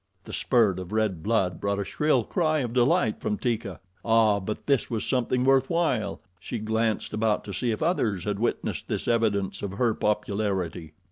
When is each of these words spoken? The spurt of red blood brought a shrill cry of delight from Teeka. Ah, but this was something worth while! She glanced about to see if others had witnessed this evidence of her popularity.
The 0.23 0.33
spurt 0.33 0.79
of 0.79 0.91
red 0.91 1.21
blood 1.21 1.61
brought 1.61 1.77
a 1.77 1.85
shrill 1.85 2.23
cry 2.23 2.61
of 2.61 2.73
delight 2.73 3.21
from 3.21 3.37
Teeka. 3.37 3.79
Ah, 4.03 4.39
but 4.39 4.65
this 4.65 4.89
was 4.89 5.05
something 5.05 5.43
worth 5.45 5.69
while! 5.69 6.21
She 6.39 6.57
glanced 6.57 7.13
about 7.13 7.43
to 7.43 7.53
see 7.53 7.69
if 7.69 7.83
others 7.83 8.23
had 8.23 8.39
witnessed 8.39 8.87
this 8.87 9.07
evidence 9.07 9.61
of 9.61 9.73
her 9.73 9.93
popularity. 9.93 10.93